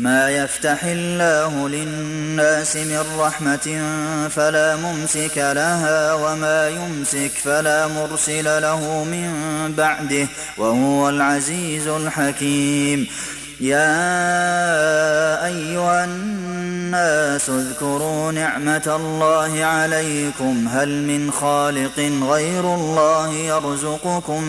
[0.00, 3.66] ما يفتح الله للناس من رحمة
[4.28, 9.28] فلا ممسك لها وما يمسك فلا مرسل له من
[9.76, 13.06] بعده وهو العزيز الحكيم.
[13.60, 20.68] يا أيها الناس اذكروا نعمة الله عليكم.
[20.68, 21.98] هل من خالق
[22.30, 24.42] غير الله يرزقكم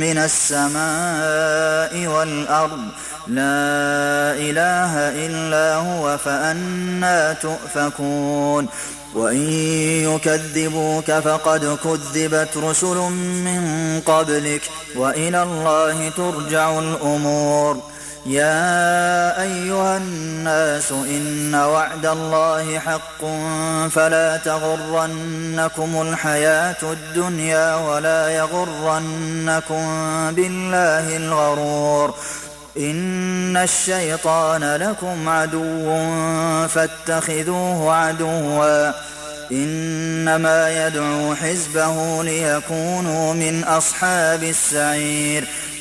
[0.00, 2.80] من السماء والأرض؟
[3.26, 4.92] لا إله
[5.26, 8.68] إلا هو فأنا تؤفكون.
[9.14, 9.48] وإن
[10.14, 12.96] يكذبوك فقد كذبت رسل
[13.44, 13.62] من
[14.06, 14.62] قبلك.
[14.96, 17.99] وإلى الله ترجع الأمور.
[18.26, 23.24] يا أيها الناس إن وعد الله حق
[23.90, 29.84] فلا تغرنكم الحياة الدنيا ولا يغرنكم
[30.34, 32.14] بالله الغرور
[32.76, 35.98] إن الشيطان لكم عدو
[36.68, 38.92] فاتخذوه عدوا
[39.52, 45.44] إنما يدعو حزبه ليكونوا من أصحاب السعير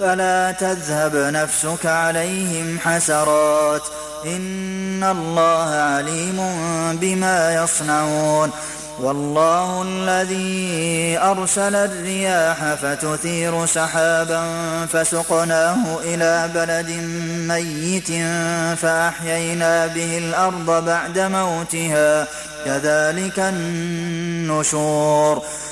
[0.00, 3.82] فلا تذهب نفسك عليهم حسرات
[4.26, 6.36] إن الله عليم
[7.00, 8.50] بما يصنعون
[9.00, 14.42] والله الذي أرسل الرياح فتثير سحابا
[14.86, 16.90] فسقناه إلى بلد
[17.48, 18.10] ميت
[18.78, 22.26] فأحيينا به الأرض بعد موتها
[22.64, 25.42] كذلك النشور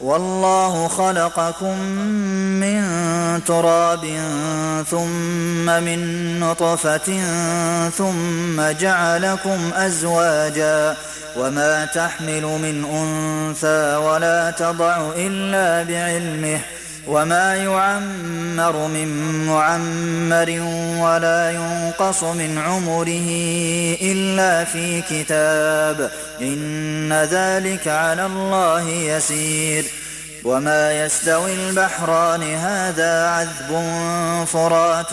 [0.00, 1.78] والله خلقكم
[2.60, 2.84] من
[3.44, 4.04] تراب
[4.90, 6.00] ثم من
[6.40, 7.20] نطفة
[7.90, 10.96] ثم جعلكم أزواجا
[11.36, 16.60] وما تحمل من أنثى ولا تضع إلا بعلمه
[17.08, 19.08] وما يعمر من
[19.46, 20.50] معمر
[21.00, 23.28] ولا ينقص من عمره
[24.02, 26.10] إلا في كتاب
[26.40, 29.84] إن ذلك على الله يسير
[30.44, 33.84] وما يستوي البحران هذا عذب
[34.46, 35.10] فرات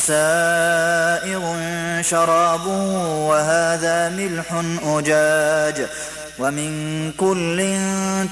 [0.00, 1.56] سائغ
[2.02, 2.82] شرابه
[3.28, 5.86] وهذا ملح أجاج
[6.38, 7.76] ومن كل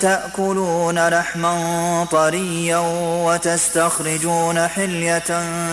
[0.01, 2.79] تأكلون لحما طريا
[3.27, 5.25] وتستخرجون حلية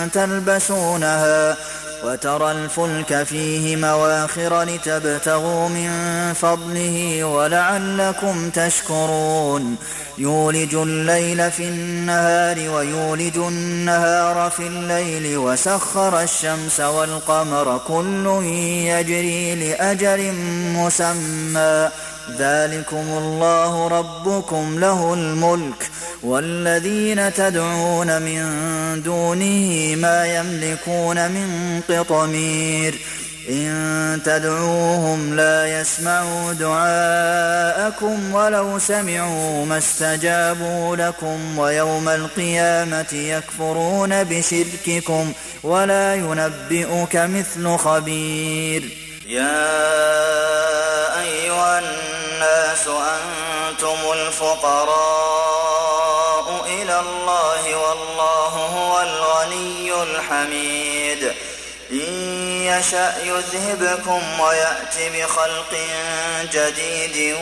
[0.06, 1.56] تلبسونها
[2.04, 5.90] وترى الفلك فيه مواخر لتبتغوا من
[6.34, 9.76] فضله ولعلكم تشكرون.
[10.18, 20.32] يولج الليل في النهار ويولج النهار في الليل وسخر الشمس والقمر كل يجري لأجل
[20.76, 21.88] مسمى.
[22.38, 25.90] ذلكم الله ربكم له الملك
[26.22, 28.42] والذين تدعون من
[29.02, 32.94] دونه ما يملكون من قطمير
[33.48, 45.32] إن تدعوهم لا يسمعوا دعاءكم ولو سمعوا ما استجابوا لكم ويوم القيامة يكفرون بشرككم
[45.62, 48.82] ولا ينبئك مثل خبير.
[49.28, 50.63] يا
[52.74, 52.88] الناس
[53.70, 54.84] أنتم الفقراء
[56.66, 61.34] إلى الله والله هو الغني الحميد.
[61.90, 62.12] إن
[62.62, 65.74] يشأ يذهبكم ويأت بخلق
[66.52, 67.36] جديد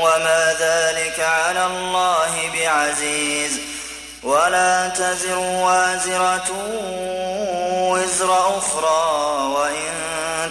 [0.00, 3.60] وما ذلك على الله بعزيز.
[4.22, 6.50] ولا تزر وازرة
[7.92, 9.02] وزر أخرى
[9.54, 10.11] وإن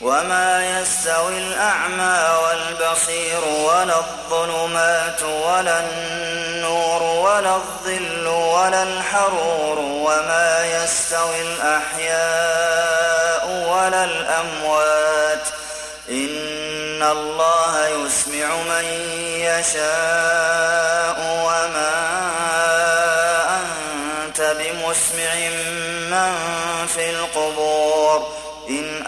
[0.00, 12.86] وما يستوي الأعمى والبصير ولا الظلمات ولا النور ولا الظل ولا الحرور وما يستوي الأحياء
[13.68, 15.42] ولا الأموات
[16.08, 18.84] إن الله يسمع من
[19.40, 22.15] يشاء وما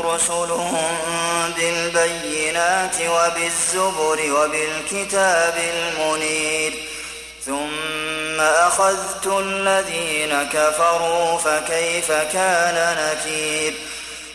[0.00, 0.98] رسلهم
[1.56, 6.72] بالبينات وبالزبر وبالكتاب المنير.
[7.46, 13.74] ثم أخذت الذين كفروا فكيف كان نكير؟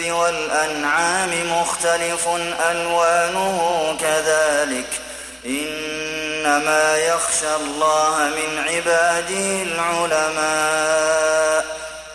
[0.00, 2.28] والأنعام مختلف
[2.70, 5.00] ألوانه كذلك
[5.46, 10.96] إنما يخشى الله من عباده العلماء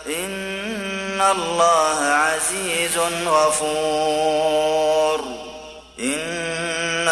[0.07, 2.97] إن الله عزيز
[3.27, 5.00] غفور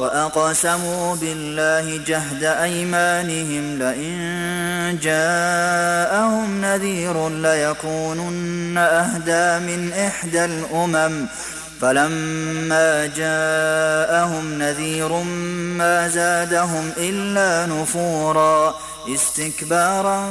[0.00, 11.26] وأقسموا بالله جهد أيمانهم لئن جاءهم نذير ليكونن أهدى من إحدى الأمم.
[11.80, 15.12] فلما جاءهم نذير
[15.78, 18.74] ما زادهم إلا نفورا.
[19.14, 20.28] استكبارا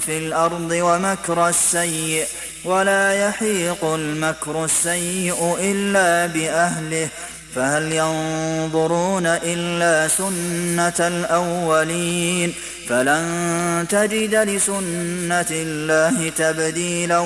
[0.00, 2.26] في الأرض ومكر السيء.
[2.64, 7.08] ولا يحيق المكر السيء إلا بأهله.
[7.56, 12.54] فهل ينظرون إلا سنة الأولين
[12.88, 17.18] فلن تجد لسنة الله تبديلا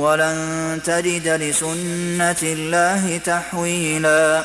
[0.00, 0.38] ولن
[0.84, 4.44] تجد لسنة الله تحويلا